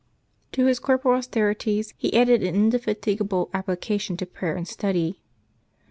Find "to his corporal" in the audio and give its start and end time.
0.53-1.13